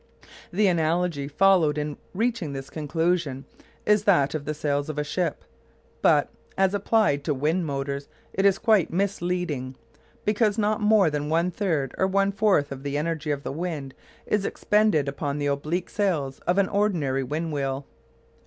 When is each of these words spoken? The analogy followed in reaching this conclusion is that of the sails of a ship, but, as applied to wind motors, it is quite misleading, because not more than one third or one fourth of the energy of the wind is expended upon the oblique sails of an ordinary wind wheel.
The 0.51 0.65
analogy 0.65 1.27
followed 1.27 1.77
in 1.77 1.95
reaching 2.15 2.53
this 2.53 2.71
conclusion 2.71 3.45
is 3.85 4.05
that 4.05 4.33
of 4.33 4.45
the 4.45 4.55
sails 4.55 4.89
of 4.89 4.97
a 4.97 5.03
ship, 5.03 5.43
but, 6.01 6.27
as 6.57 6.73
applied 6.73 7.23
to 7.25 7.35
wind 7.35 7.67
motors, 7.67 8.07
it 8.33 8.43
is 8.43 8.57
quite 8.57 8.91
misleading, 8.91 9.75
because 10.25 10.57
not 10.57 10.81
more 10.81 11.11
than 11.11 11.29
one 11.29 11.51
third 11.51 11.93
or 11.99 12.07
one 12.07 12.31
fourth 12.31 12.71
of 12.71 12.81
the 12.81 12.97
energy 12.97 13.29
of 13.29 13.43
the 13.43 13.51
wind 13.51 13.93
is 14.25 14.43
expended 14.43 15.07
upon 15.07 15.37
the 15.37 15.45
oblique 15.45 15.91
sails 15.91 16.39
of 16.47 16.57
an 16.57 16.67
ordinary 16.67 17.23
wind 17.23 17.53
wheel. 17.53 17.85